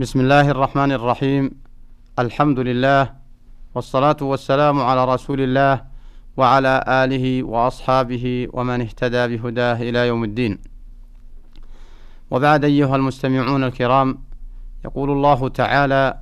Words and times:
بسم 0.00 0.20
الله 0.20 0.50
الرحمن 0.50 0.92
الرحيم 0.92 1.50
الحمد 2.18 2.58
لله 2.58 3.12
والصلاة 3.74 4.16
والسلام 4.22 4.80
على 4.80 5.04
رسول 5.04 5.40
الله 5.40 5.84
وعلى 6.36 6.84
آله 6.88 7.42
وأصحابه 7.42 8.48
ومن 8.52 8.80
اهتدى 8.80 9.22
بهداه 9.36 9.74
إلى 9.82 10.06
يوم 10.06 10.24
الدين 10.24 10.58
وبعد 12.30 12.64
أيها 12.64 12.96
المستمعون 12.96 13.64
الكرام 13.64 14.18
يقول 14.84 15.10
الله 15.10 15.48
تعالى 15.48 16.18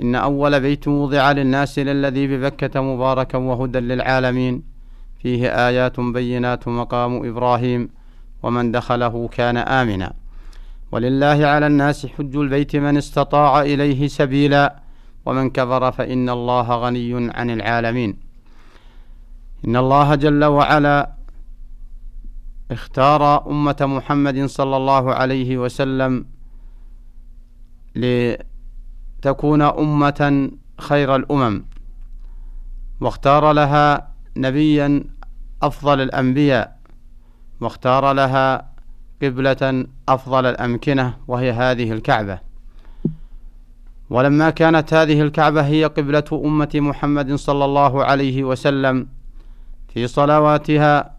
إن 0.00 0.14
أول 0.14 0.60
بيت 0.60 0.88
وضع 0.88 1.32
للناس 1.32 1.78
للذي 1.78 2.26
ببكة 2.26 2.80
مباركا 2.80 3.38
وهدى 3.38 3.80
للعالمين 3.80 4.62
فيه 5.18 5.68
آيات 5.68 6.00
بينات 6.00 6.68
مقام 6.68 7.28
إبراهيم 7.28 7.88
ومن 8.42 8.72
دخله 8.72 9.28
كان 9.28 9.56
آمنا 9.56 10.23
ولله 10.94 11.46
على 11.46 11.66
الناس 11.66 12.06
حج 12.06 12.36
البيت 12.36 12.76
من 12.76 12.96
استطاع 12.96 13.62
إليه 13.62 14.06
سبيلا 14.08 14.82
ومن 15.26 15.50
كفر 15.50 15.92
فإن 15.92 16.28
الله 16.28 16.76
غني 16.76 17.30
عن 17.34 17.50
العالمين. 17.50 18.16
إن 19.64 19.76
الله 19.76 20.14
جل 20.14 20.44
وعلا 20.44 21.12
اختار 22.70 23.50
أمة 23.50 23.76
محمد 23.80 24.44
صلى 24.46 24.76
الله 24.76 25.14
عليه 25.14 25.58
وسلم 25.58 26.26
لتكون 27.94 29.62
أمة 29.62 30.50
خير 30.80 31.16
الأمم 31.16 31.64
واختار 33.00 33.52
لها 33.52 34.14
نبيا 34.36 35.04
أفضل 35.62 36.00
الأنبياء 36.00 36.78
واختار 37.60 38.12
لها 38.12 38.73
قبلة 39.24 39.86
أفضل 40.08 40.46
الأمكنة 40.46 41.14
وهي 41.28 41.52
هذه 41.52 41.92
الكعبة. 41.92 42.38
ولما 44.10 44.50
كانت 44.50 44.94
هذه 44.94 45.22
الكعبة 45.22 45.66
هي 45.66 45.84
قبلة 45.84 46.24
أمة 46.32 46.70
محمد 46.74 47.34
صلى 47.34 47.64
الله 47.64 48.04
عليه 48.04 48.44
وسلم 48.44 49.08
في 49.88 50.06
صلواتها 50.06 51.16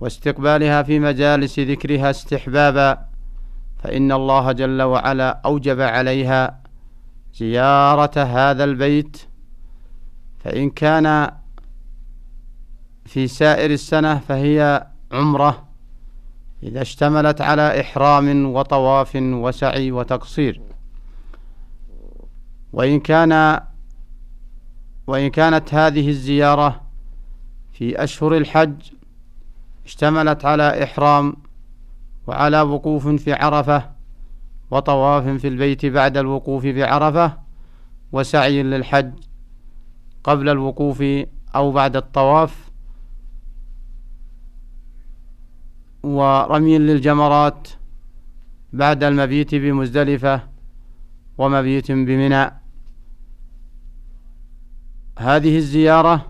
واستقبالها 0.00 0.82
في 0.82 0.98
مجالس 0.98 1.58
ذكرها 1.58 2.10
استحبابا 2.10 2.98
فإن 3.78 4.12
الله 4.12 4.52
جل 4.52 4.82
وعلا 4.82 5.40
أوجب 5.44 5.80
عليها 5.80 6.60
زيارة 7.34 8.22
هذا 8.22 8.64
البيت. 8.64 9.16
فإن 10.44 10.70
كان 10.70 11.30
في 13.04 13.26
سائر 13.26 13.70
السنة 13.70 14.18
فهي 14.18 14.86
عمرة 15.12 15.67
إذا 16.62 16.82
اشتملت 16.82 17.40
على 17.40 17.80
إحرام 17.80 18.46
وطواف 18.46 19.16
وسعي 19.16 19.92
وتقصير. 19.92 20.60
وإن 22.72 23.00
كان 23.00 23.60
وإن 25.06 25.30
كانت 25.30 25.74
هذه 25.74 26.08
الزيارة 26.08 26.80
في 27.72 28.04
أشهر 28.04 28.36
الحج 28.36 28.74
اشتملت 29.84 30.44
على 30.44 30.84
إحرام 30.84 31.36
وعلى 32.26 32.60
وقوف 32.60 33.08
في 33.08 33.32
عرفة 33.32 33.90
وطواف 34.70 35.28
في 35.28 35.48
البيت 35.48 35.86
بعد 35.86 36.16
الوقوف 36.16 36.62
في 36.62 36.84
عرفة 36.84 37.38
وسعي 38.12 38.62
للحج 38.62 39.12
قبل 40.24 40.48
الوقوف 40.48 41.04
أو 41.54 41.72
بعد 41.72 41.96
الطواف 41.96 42.67
ورمي 46.16 46.78
للجمرات 46.78 47.68
بعد 48.72 49.04
المبيت 49.04 49.54
بمزدلفة 49.54 50.40
ومبيت 51.38 51.92
بمنى. 51.92 52.50
هذه 55.18 55.56
الزيارة 55.56 56.26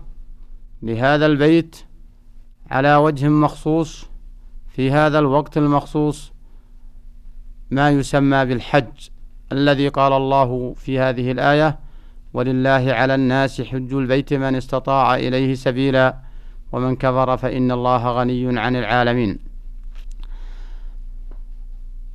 لهذا 0.81 1.25
البيت 1.25 1.75
على 2.71 2.95
وجه 2.95 3.29
مخصوص 3.29 4.05
في 4.67 4.91
هذا 4.91 5.19
الوقت 5.19 5.57
المخصوص 5.57 6.31
ما 7.71 7.89
يسمى 7.89 8.45
بالحج 8.45 9.09
الذي 9.51 9.87
قال 9.87 10.13
الله 10.13 10.73
في 10.73 10.99
هذه 10.99 11.31
الآية 11.31 11.79
ولله 12.33 12.93
على 12.93 13.15
الناس 13.15 13.61
حج 13.61 13.93
البيت 13.93 14.33
من 14.33 14.55
استطاع 14.55 15.15
إليه 15.15 15.55
سبيلا 15.55 16.17
ومن 16.71 16.95
كفر 16.95 17.37
فإن 17.37 17.71
الله 17.71 18.11
غني 18.11 18.59
عن 18.59 18.75
العالمين. 18.75 19.48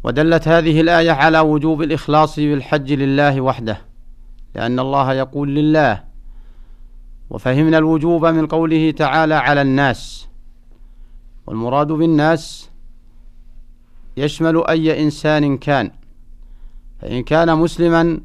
ودلت 0.04 0.48
هذه 0.48 0.80
الآية 0.80 1.10
على 1.10 1.40
وجوب 1.40 1.82
الإخلاص 1.82 2.36
بالحج 2.36 2.92
لله 2.92 3.40
وحده 3.40 3.78
لأن 4.54 4.78
الله 4.78 5.12
يقول 5.12 5.54
لله 5.54 6.04
وفهمنا 7.30 7.78
الوجوب 7.78 8.26
من 8.26 8.46
قوله 8.46 8.90
تعالى 8.90 9.34
على 9.34 9.62
الناس 9.62 10.28
والمراد 11.46 11.86
بالناس 11.86 12.70
يشمل 14.16 14.66
أي 14.66 15.02
إنسان 15.02 15.58
كان 15.58 15.90
فإن 17.00 17.22
كان 17.22 17.58
مسلما 17.58 18.20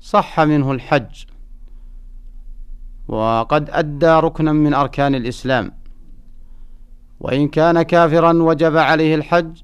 صح 0.00 0.40
منه 0.40 0.72
الحج 0.72 1.24
وقد 3.08 3.70
أدى 3.70 4.06
ركنا 4.06 4.52
من 4.52 4.74
أركان 4.74 5.14
الإسلام 5.14 5.72
وإن 7.20 7.48
كان 7.48 7.82
كافرا 7.82 8.32
وجب 8.32 8.76
عليه 8.76 9.14
الحج 9.14 9.62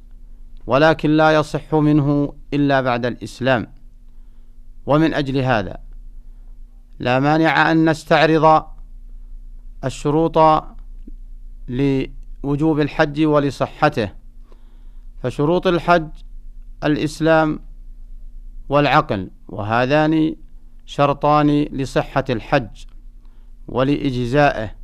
ولكن 0.67 1.11
لا 1.11 1.35
يصح 1.35 1.75
منه 1.75 2.33
إلا 2.55 2.81
بعد 2.81 3.07
الإسلام. 3.07 3.67
ومن 4.87 5.15
أجل 5.15 5.39
هذا 5.39 5.77
لا 6.99 7.21
مانع 7.21 7.71
أن 7.71 7.91
نستعرض 7.91 8.65
الشروط 9.85 10.39
لوجوب 11.69 12.81
الحج 12.81 13.25
ولصحته. 13.25 14.13
فشروط 15.23 15.67
الحج 15.67 16.09
الإسلام 16.85 17.61
والعقل 18.69 19.31
وهذان 19.49 20.37
شرطان 20.87 21.63
لصحة 21.63 22.25
الحج 22.31 22.85
ولإجزائه. 23.69 24.77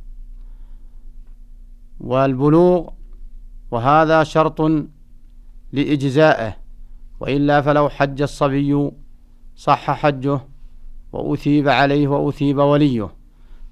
والبلوغ 1.99 2.89
وهذا 3.71 4.23
شرط 4.23 4.61
لإجزائه 5.73 6.57
وإلا 7.19 7.61
فلو 7.61 7.89
حج 7.89 8.21
الصبي 8.21 8.91
صح 9.55 9.91
حجه 9.91 10.39
وأثيب 11.11 11.69
عليه 11.69 12.07
وأثيب 12.07 12.57
وليه 12.57 13.09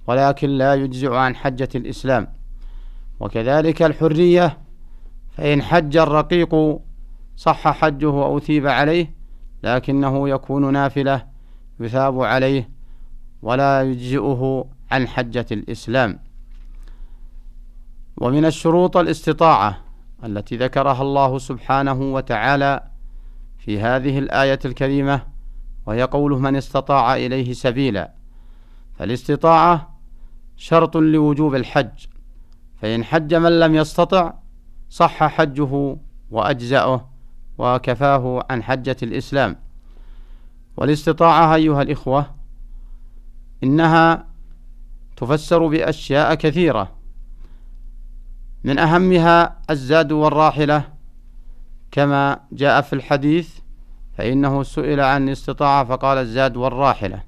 ولكن 0.08 0.50
لا 0.50 0.74
يجزع 0.74 1.20
عن 1.20 1.36
حجة 1.36 1.70
الإسلام. 1.76 2.28
وكذلك 3.20 3.82
الحرية 3.82 4.58
فإن 5.32 5.62
حج 5.62 5.98
الرقيق 5.98 6.80
صح 7.38 7.68
حجه 7.68 8.10
وأثيب 8.10 8.68
عليه 8.68 9.14
لكنه 9.64 10.30
يكون 10.30 10.74
نافلة 10.74 11.26
يثاب 11.80 12.22
عليه 12.22 12.70
ولا 13.42 13.82
يجزئه 13.82 14.66
عن 14.92 15.08
حجة 15.08 15.46
الإسلام. 15.52 16.20
ومن 18.18 18.46
الشروط 18.46 18.98
الاستطاعة 18.98 19.91
التي 20.24 20.58
ذكرها 20.58 21.02
الله 21.02 21.38
سبحانه 21.38 22.14
وتعالى 22.14 22.84
في 23.58 23.80
هذه 23.80 24.20
الآية 24.20 24.59
الكريمة 24.66 25.22
وهي 25.86 26.04
قوله 26.04 26.40
من 26.40 26.56
استطاع 26.56 27.16
إليه 27.16 27.54
سبيلا 27.54 28.12
فالاستطاعة 29.00 30.00
شرط 30.58 30.98
لوجوب 30.98 31.56
الحج 31.56 32.06
فإن 32.82 33.04
حج 33.04 33.34
من 33.34 33.59
لم 33.59 33.76
يستطع 33.76 34.34
صح 34.90 35.24
حجه 35.24 35.98
وأجزأه 36.32 37.09
وكفاه 37.58 38.46
عن 38.50 38.64
حجة 38.64 38.98
الإسلام. 39.03 39.56
والاستطاعة 40.78 41.56
أيها 41.56 41.82
الإخوة 41.82 42.35
إنها 43.64 44.28
تفسر 45.18 45.68
بأشياء 45.68 46.35
كثيرة. 46.35 46.91
من 48.63 48.79
أهمها 48.79 49.58
الزاد 49.69 50.11
والراحلة 50.11 50.84
كما 51.91 52.40
جاء 52.52 52.81
في 52.81 52.93
الحديث 52.93 53.59
فإنه 54.17 54.63
سئل 54.63 54.99
عن 54.99 55.28
الاستطاعة 55.28 55.84
فقال 55.85 56.17
الزاد 56.17 56.58
والراحلة. 56.58 57.23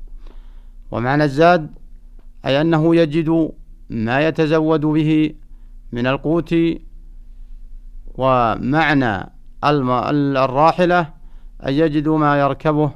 ومعنى 0.92 1.24
الزاد 1.24 1.72
أي 2.46 2.62
أنه 2.62 2.96
يجد 2.96 3.52
ما 3.90 4.28
يتزود 4.28 4.82
به 4.82 5.34
من 5.92 6.08
القوت 6.08 6.56
ومعنى 8.16 9.30
الراحلة 9.64 11.14
أن 11.68 11.74
يجد 11.74 12.08
ما 12.08 12.40
يركبه 12.40 12.92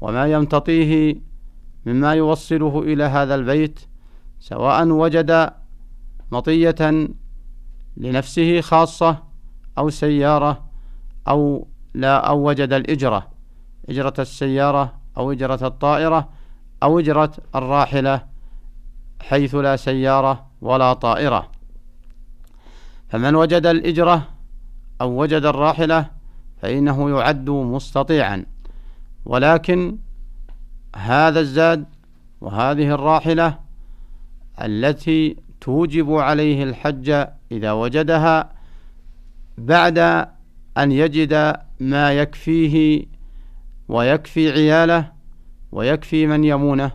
وما 0.00 0.26
يمتطيه 0.26 1.14
مما 1.86 2.14
يوصله 2.14 2.82
إلى 2.82 3.04
هذا 3.04 3.34
البيت 3.34 3.80
سواء 4.40 4.88
وجد 4.88 5.50
مطية 6.32 7.08
لنفسه 7.96 8.60
خاصة 8.60 9.22
أو 9.78 9.90
سيارة 9.90 10.64
أو 11.28 11.66
لا 11.94 12.16
أو 12.28 12.48
وجد 12.48 12.72
الإجرة 12.72 13.28
إجرة 13.88 14.14
السيارة 14.18 14.94
أو 15.16 15.32
إجرة 15.32 15.66
الطائرة 15.66 16.28
أو 16.82 16.98
إجرة 16.98 17.32
الراحلة 17.54 18.26
حيث 19.20 19.54
لا 19.54 19.76
سيارة 19.76 20.46
ولا 20.60 20.92
طائرة. 20.92 21.50
فمن 23.08 23.34
وجد 23.34 23.66
الإجرة 23.66 24.28
أو 25.00 25.22
وجد 25.22 25.44
الراحلة 25.44 26.10
فإنه 26.62 27.10
يعد 27.10 27.50
مستطيعا. 27.50 28.46
ولكن 29.24 29.98
هذا 30.96 31.40
الزاد 31.40 31.84
وهذه 32.40 32.94
الراحلة 32.94 33.58
التي 34.60 35.36
توجب 35.60 36.12
عليه 36.12 36.62
الحج 36.62 37.26
إذا 37.52 37.72
وجدها 37.72 38.52
بعد 39.58 39.98
أن 40.78 40.92
يجد 40.92 41.56
ما 41.80 42.12
يكفيه 42.12 43.06
ويكفي 43.88 44.50
عياله 44.50 45.12
ويكفي 45.72 46.26
من 46.26 46.44
يمونه 46.44 46.92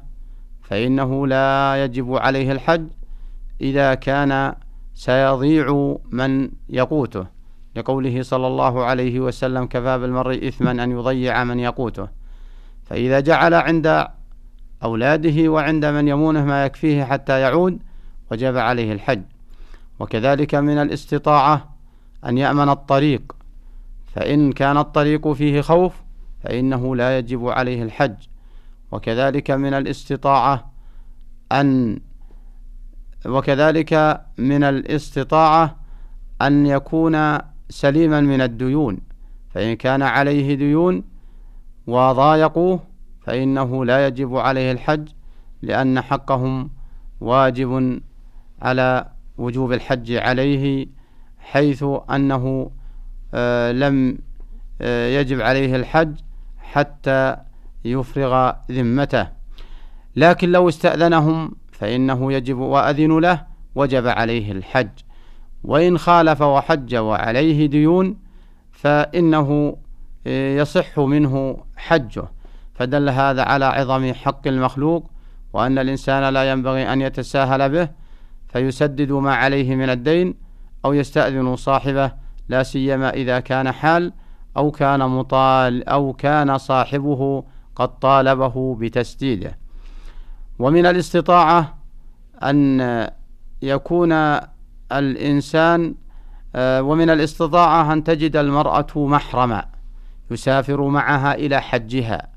فإنه 0.61 1.27
لا 1.27 1.83
يجب 1.83 2.15
عليه 2.15 2.51
الحج 2.51 2.87
إذا 3.61 3.93
كان 3.93 4.55
سيضيع 4.93 5.97
من 6.11 6.49
يقوته. 6.69 7.35
لقوله 7.75 8.21
صلى 8.21 8.47
الله 8.47 8.83
عليه 8.83 9.19
وسلم 9.19 9.65
كفى 9.65 9.97
بالمرء 9.97 10.47
إثما 10.47 10.71
أن 10.71 10.91
يضيع 10.91 11.43
من 11.43 11.59
يقوته 11.59 12.07
فإذا 12.85 13.19
جعل 13.19 13.53
عند 13.53 14.07
أولاده 14.83 15.49
وعند 15.51 15.85
من 15.85 16.07
يمونه 16.07 16.45
ما 16.45 16.65
يكفيه 16.65 17.03
حتى 17.03 17.41
يعود 17.41 17.79
وجب 18.31 18.57
عليه 18.57 18.91
الحج. 18.93 19.21
وكذلك 19.99 20.55
من 20.55 20.77
الاستطاعة 20.77 21.75
أن 22.25 22.37
يأمن 22.37 22.69
الطريق. 22.69 23.35
فإن 24.07 24.51
كان 24.51 24.77
الطريق 24.77 25.31
فيه 25.31 25.61
خوف 25.61 25.93
فإنه 26.43 26.95
لا 26.95 27.17
يجب 27.17 27.47
عليه 27.47 27.83
الحج. 27.83 28.15
وكذلك 28.91 29.51
من 29.51 29.73
الاستطاعة 29.73 30.71
أن 31.51 31.99
وكذلك 33.25 34.21
من 34.37 34.63
الاستطاعة 34.63 35.75
أن 36.41 36.65
يكون 36.65 37.37
سليما 37.69 38.21
من 38.21 38.41
الديون. 38.41 38.97
فإن 39.49 39.75
كان 39.75 40.01
عليه 40.01 40.55
ديون 40.55 41.03
وضايقوه 41.87 42.79
فإنه 43.21 43.85
لا 43.85 44.07
يجب 44.07 44.37
عليه 44.37 44.71
الحج 44.71 45.07
لأن 45.61 46.01
حقهم 46.01 46.69
واجب 47.21 48.01
على 48.61 49.05
وجوب 49.37 49.73
الحج 49.73 50.11
عليه 50.11 50.87
حيث 51.39 51.85
أنه 52.11 52.71
آه، 53.33 53.71
لم 53.71 54.17
آه، 54.81 55.07
يجب 55.07 55.41
عليه 55.41 55.75
الحج 55.75 56.15
حتى 56.57 57.37
يفرغ 57.85 58.51
ذمته. 58.71 59.27
لكن 60.15 60.51
لو 60.51 60.69
استأذنهم 60.69 61.55
فإنه 61.71 62.33
يجب 62.33 62.57
وأذن 62.57 63.19
له 63.19 63.45
وجب 63.75 64.07
عليه 64.07 64.51
الحج. 64.51 64.89
وإن 65.63 65.97
خالف 65.97 66.41
وحج 66.41 66.95
وعليه 66.95 67.65
ديون 67.65 68.17
فإنه 68.71 69.77
آه، 70.27 70.57
يصح 70.57 70.99
منه 70.99 71.57
حجه. 71.75 72.23
فدل 72.73 73.09
هذا 73.09 73.43
على 73.43 73.65
عظم 73.65 74.13
حق 74.13 74.47
المخلوق 74.47 75.09
وأن 75.53 75.77
الإنسان 75.77 76.33
لا 76.33 76.51
ينبغي 76.51 76.93
أن 76.93 77.01
يتساهل 77.01 77.69
به 77.69 77.89
فيسدد 78.47 79.11
ما 79.11 79.35
عليه 79.35 79.75
من 79.75 79.89
الدين 79.89 80.35
أو 80.85 80.93
يستأذن 80.93 81.55
صاحبه 81.55 82.11
لا 82.49 82.63
سيما 82.63 83.09
إذا 83.09 83.39
كان 83.39 83.71
حال 83.71 84.13
أو 84.57 84.71
كان 84.71 84.99
مطال 85.09 85.89
أو 85.89 86.13
كان 86.13 86.57
صاحبه 86.57 87.43
قد 87.75 87.99
طالبه 87.99 88.75
بتسديده. 88.75 89.57
ومن 90.59 90.85
الاستطاعة 90.85 91.77
أن 92.43 92.81
يكون 93.61 94.11
الإنسان 94.91 95.95
آه، 96.55 96.81
ومن 96.81 97.09
الاستطاعة 97.09 97.93
أن 97.93 98.03
تجد 98.03 98.35
المرأة 98.35 98.87
محرما 98.95 99.65
يسافر 100.31 100.87
معها 100.87 101.33
إلى 101.33 101.61
حجها 101.61 102.27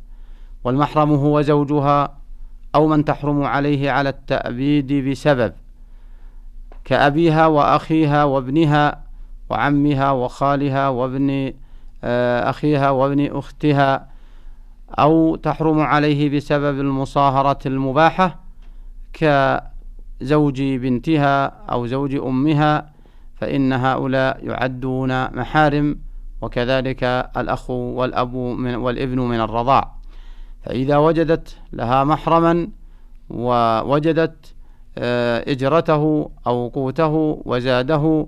والمحرم 0.64 1.12
هو 1.12 1.40
زوجها 1.42 2.18
أو 2.74 2.86
من 2.86 3.04
تحرم 3.04 3.42
عليه 3.42 3.90
على 3.90 4.08
التأبيد 4.08 4.92
بسبب. 4.92 5.52
كأبيها 6.88 7.46
وأخيها 7.46 8.24
وابنها 8.24 9.04
وعمها 9.50 10.10
وخالها 10.10 10.88
وابن 10.88 11.52
آه، 12.04 12.50
أخيها 12.50 12.90
وابن 12.90 13.36
أختها 13.36 14.08
أو 14.98 15.36
تحرم 15.36 15.80
عليه 15.80 16.36
بسبب 16.36 16.80
المصاهرة 16.80 17.58
المباحة 17.66 18.40
كزوج 19.12 20.62
بنتها 20.62 21.46
أو 21.46 21.86
زوج 21.86 22.14
أمها 22.14 22.90
فإن 23.36 23.72
هؤلاء 23.72 24.46
يعدون 24.46 25.36
محارم 25.36 25.98
وكذلك 26.42 27.04
الأخ 27.36 27.70
والأب 27.70 28.34
من 28.34 28.74
والابن 28.74 29.20
من 29.20 29.40
الرضاع. 29.40 29.94
فإذا 30.62 30.96
وجدت 30.96 31.58
لها 31.72 32.04
محرما 32.04 32.68
ووجدت 33.30 34.54
إجرته 35.48 36.30
أو 36.46 36.68
قوته 36.68 37.42
وزاده 37.44 38.26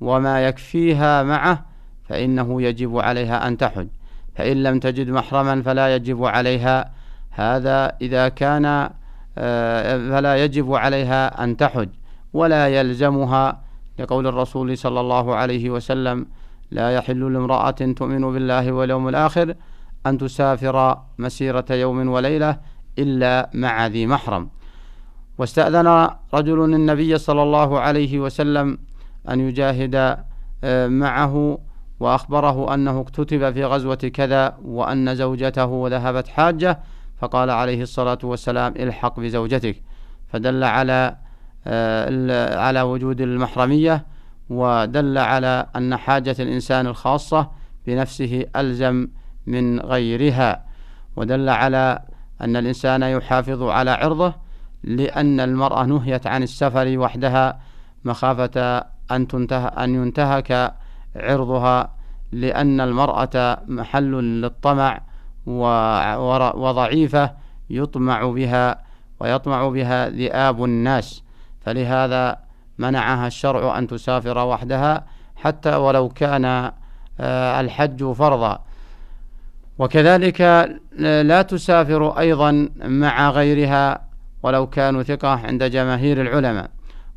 وما 0.00 0.46
يكفيها 0.46 1.22
معه 1.22 1.66
فإنه 2.04 2.62
يجب 2.62 2.98
عليها 2.98 3.48
أن 3.48 3.56
تحج. 3.56 3.88
فإن 4.34 4.62
لم 4.62 4.78
تجد 4.78 5.10
محرما 5.10 5.62
فلا 5.62 5.94
يجب 5.94 6.24
عليها. 6.24 6.92
هذا 7.30 7.92
إذا 8.00 8.28
كان 8.28 8.90
آه، 9.38 10.10
فلا 10.10 10.44
يجب 10.44 10.74
عليها 10.74 11.44
أن 11.44 11.56
تحج. 11.56 11.88
ولا 12.32 12.68
يلزمها 12.68 13.60
لقول 13.98 14.26
الرسول 14.26 14.78
صلى 14.78 15.00
الله 15.00 15.34
عليه 15.34 15.70
وسلم 15.70 16.26
لا 16.70 16.90
يحل 16.90 17.32
لامرأة 17.32 17.70
تؤمن 17.70 18.32
بالله 18.32 18.72
واليوم 18.72 19.08
الآخر 19.08 19.54
أن 20.06 20.18
تسافر 20.18 20.98
مسيرة 21.18 21.64
يوم 21.70 22.08
وليلة 22.08 22.58
إلا 22.98 23.50
مع 23.54 23.86
ذي 23.86 24.06
محرم. 24.06 24.48
واستأذن 25.38 26.08
رجل 26.34 26.74
النبي 26.74 27.18
صلى 27.18 27.42
الله 27.42 27.80
عليه 27.80 28.18
وسلم 28.18 28.78
أن 29.28 29.40
يجاهد 29.40 30.18
آه، 30.64 30.86
معه 30.86 31.58
وأخبره 32.00 32.74
أنه 32.74 33.00
اكتتب 33.00 33.52
في 33.52 33.64
غزوة 33.64 33.94
كذا 33.94 34.58
وأن 34.64 35.14
زوجته 35.14 35.84
ذهبت 35.88 36.28
حاجة 36.28 36.80
فقال 37.18 37.50
عليه 37.50 37.82
الصلاة 37.82 38.18
والسلام 38.22 38.74
الحق 38.76 39.20
بزوجتك 39.20 39.82
فدل 40.28 40.64
على 40.64 41.16
آه، 41.66 42.58
على 42.58 42.82
وجود 42.82 43.20
المحرمية 43.20 44.06
ودل 44.50 45.18
على 45.18 45.66
أن 45.76 45.96
حاجة 45.96 46.36
الإنسان 46.40 46.86
الخاصة 46.86 47.50
بنفسه 47.86 48.44
ألزم 48.56 49.08
من 49.46 49.80
غيرها 49.80 50.64
ودل 51.16 51.48
على 51.48 52.02
أن 52.40 52.56
الإنسان 52.56 53.02
يحافظ 53.02 53.62
على 53.62 53.90
عرضه 53.90 54.34
لأن 54.84 55.40
المرأة 55.40 55.84
نهيت 55.84 56.26
عن 56.26 56.42
السفر 56.42 56.98
وحدها 56.98 57.60
مخافة 58.04 58.84
أن 59.10 59.28
تنتهى 59.28 59.68
أن 59.68 59.94
ينتهك 59.94 60.74
عرضها 61.16 61.90
لأن 62.32 62.80
المرأة 62.80 63.58
محل 63.66 64.12
للطمع 64.40 65.00
وضعيفة 66.56 67.32
يطمع 67.70 68.30
بها 68.30 68.80
ويطمع 69.20 69.68
بها 69.68 70.08
ذئاب 70.08 70.64
الناس. 70.64 71.22
فلهذا 71.60 72.36
منعها 72.78 73.26
الشرع 73.26 73.78
أن 73.78 73.86
تسافر 73.86 74.38
وحدها 74.38 75.06
حتى 75.36 75.76
ولو 75.76 76.08
كان 76.08 76.72
آه، 77.20 77.60
الحج 77.60 78.12
فرضا. 78.12 78.60
وكذلك 79.78 80.40
لا 81.02 81.42
تسافر 81.42 82.18
أيضا 82.18 82.68
مع 82.76 83.30
غيرها 83.30 84.07
ولو 84.42 84.66
كانوا 84.66 85.02
ثقة 85.02 85.28
عند 85.28 85.64
جماهير 85.64 86.20
العلماء. 86.20 86.70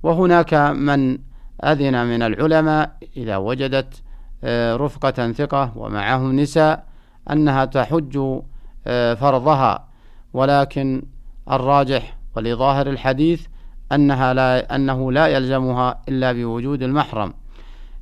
وهناك 0.04 0.54
من 0.54 1.18
أذن 1.64 2.06
من 2.06 2.24
العلماء 2.24 2.98
إذا 3.18 3.38
وجدت 3.38 4.02
آه، 4.44 4.76
رفقة 4.76 5.32
ثقة 5.32 5.72
ومعهم 5.76 6.40
نساء 6.40 6.86
أنها 7.32 7.66
تحج 7.66 8.40
آه، 8.88 9.14
فرضها. 9.14 9.88
ولكن 10.34 11.04
الراجح 11.52 12.18
ولظاهر 12.36 12.90
الحديث 12.90 13.46
أنها 13.92 14.34
لا 14.34 14.76
أنه 14.76 15.12
لا 15.12 15.28
يلزمها 15.28 16.02
إلا 16.10 16.32
بوجود 16.34 16.84
المحرم. 16.84 17.34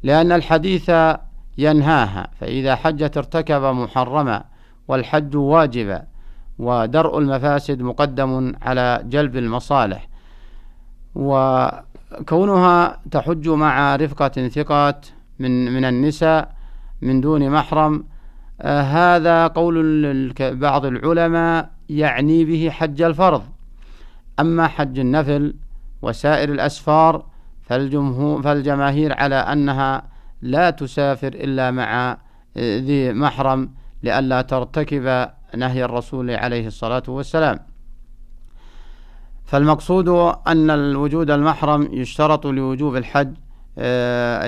لأن 0.04 0.32
الحديث 0.32 0.92
ينهاها 1.58 2.28
فإذا 2.40 2.76
حجت 2.76 3.18
ارتكب 3.18 3.62
محرما 3.62 4.44
والحج 4.88 5.36
واجبا 5.36 6.04
ودرء 6.60 7.20
المفاسد 7.20 7.82
مقدم 7.82 8.54
على 8.62 9.01
جلب 9.04 9.38
المصالح. 9.38 10.08
وكونها 11.16 13.00
تحج 13.12 13.50
مع 13.50 13.96
رفقة 13.96 14.48
ثقات 14.48 15.06
من 15.39 15.74
من 15.74 15.86
النساء 15.86 16.56
من 17.01 17.22
دون 17.22 17.50
محرم 17.50 18.04
آه 18.62 18.82
هذا 18.82 19.48
قول 19.48 20.34
بعض 20.39 20.86
العلماء 20.86 21.70
يعني 21.89 22.46
به 22.46 22.70
حج 22.70 23.01
الفرض. 23.01 23.44
أما 24.39 24.68
حج 24.68 25.00
النفل 25.00 25.56
وسائر 26.01 26.50
الأسفار 26.50 27.25
فالجمهور 27.62 28.42
فالجماهير 28.42 29.13
على 29.13 29.36
أنها 29.36 30.04
لا 30.42 30.70
تسافر 30.70 31.28
إلا 31.28 31.72
مع 31.72 32.18
ذي 32.58 33.13
محرم 33.13 33.70
لئلا 34.04 34.42
ترتكب 34.42 35.30
نهي 35.56 35.86
الرسول 35.86 36.32
عليه 36.32 36.68
الصلاة 36.68 37.03
والسلام. 37.08 37.60
فالمقصود 39.46 40.08
أن 40.48 40.70
الوجود 40.70 41.32
المحرم 41.32 41.89
يشترط 41.91 42.48
لوجوب 42.48 42.96
الحج 42.96 43.34
آه، 43.77 44.48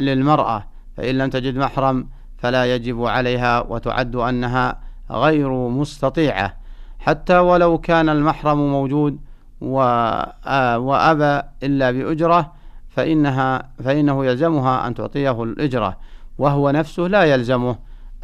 للمرأة. 0.00 0.66
فإن 0.96 1.18
لم 1.18 1.30
تجد 1.30 1.56
محرم 1.56 2.08
فلا 2.38 2.74
يجب 2.74 3.04
عليها 3.04 3.60
وتعد 3.60 4.16
أنها 4.16 4.80
غير 5.10 5.50
مستطيعة. 5.68 6.56
حتى 6.98 7.38
ولو 7.38 7.78
كان 7.78 8.08
المحرم 8.08 8.58
موجود 8.72 9.18
آه، 9.62 10.78
وأبى 10.78 11.42
إلا 11.62 11.90
بأجرة 11.90 12.52
فإنها 12.88 13.68
فإنه 13.84 14.26
يلزمها 14.26 14.86
أن 14.86 14.94
تعطيه 14.94 15.42
الأجرة 15.42 15.96
وهو 16.38 16.70
نفسه 16.70 17.02
لا 17.02 17.24
يلزمه. 17.24 17.76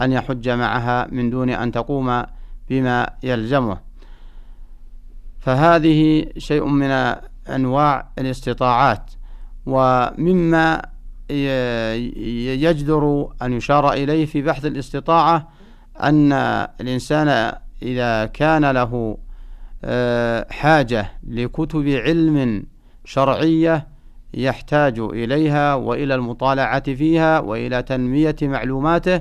أن 0.04 0.12
يحج 0.12 0.48
معها 0.48 1.08
من 1.12 1.30
دون 1.30 1.50
أن 1.50 1.72
تقوم 1.72 2.22
بما 2.70 3.10
يلزمه. 3.22 3.78
فهذه 5.40 6.26
شيء 6.38 6.64
من 6.64 7.14
أنواع 7.48 8.08
الاستطاعات 8.18 9.10
ومما 9.66 10.82
يجدر 12.62 13.32
أن 13.42 13.52
يشار 13.52 13.92
إليه 13.92 14.26
في 14.26 14.42
بحث 14.42 14.66
الاستطاعة 14.66 15.48
أن 16.02 16.32
الإنسان 16.80 17.54
إذا 17.82 18.26
كان 18.26 18.70
له 18.70 19.18
آه، 19.84 20.46
حاجة 20.50 21.12
لكتب 21.28 21.88
علم 21.88 22.64
شرعية 23.04 23.86
يحتاج 24.34 24.98
إليها 24.98 25.74
وإلى 25.74 26.14
المطالعة 26.14 26.94
فيها 26.94 27.40
وإلى 27.40 27.82
تنمية 27.82 28.36
معلوماته 28.42 29.20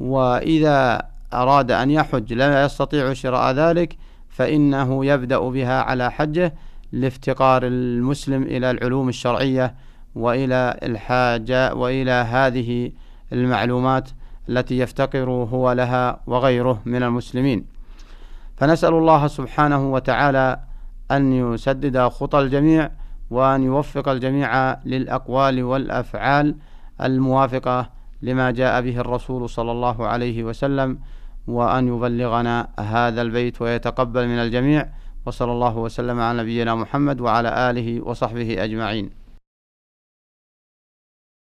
وإذا 0.00 1.02
أراد 1.32 1.70
أن 1.70 1.90
يحج 1.90 2.32
لا 2.32 2.64
يستطيع 2.64 3.12
شراء 3.12 3.52
ذلك 3.52 3.96
فإنه 4.28 5.06
يبدأ 5.06 5.38
بها 5.38 5.82
على 5.82 6.10
حجه 6.10 6.54
لافتقار 6.92 7.62
المسلم 7.66 8.42
إلى 8.42 8.70
العلوم 8.70 9.08
الشرعية 9.08 9.74
وإلى 10.14 10.78
الحاجة 10.82 11.74
وإلى 11.74 12.10
هذه 12.10 12.92
المعلومات 13.32 14.10
التي 14.48 14.78
يفتقر 14.78 15.30
هو 15.30 15.72
لها 15.72 16.20
وغيره 16.26 16.82
من 16.84 17.02
المسلمين. 17.02 17.66
فنسأل 18.56 18.94
الله 18.94 19.26
سبحانه 19.26 19.92
وتعالى 19.92 20.60
أن 21.10 21.32
يسدد 21.32 21.98
خطى 21.98 22.40
الجميع 22.40 22.90
وأن 23.30 23.62
يوفق 23.62 24.08
الجميع 24.08 24.74
للأقوال 24.84 25.62
والأفعال 25.62 26.56
الموافقة 27.02 27.90
لما 28.24 28.50
جاء 28.50 28.80
به 28.80 28.96
الرسول 29.00 29.48
صلى 29.48 29.72
الله 29.72 30.06
عليه 30.06 30.44
وسلم 30.48 30.98
وأن 31.46 31.88
يبلغنا 31.88 32.68
هذا 32.80 33.22
البيت 33.22 33.62
ويتقبل 33.62 34.28
من 34.28 34.38
الجميع. 34.38 34.88
وصلى 35.26 35.52
الله 35.52 35.76
وسلم 35.76 36.20
على 36.20 36.42
نبينا 36.42 36.74
محمد 36.74 37.20
وعلى 37.20 37.70
آله 37.70 38.00
وصحبه 38.00 38.64
أجمعين. 38.64 39.23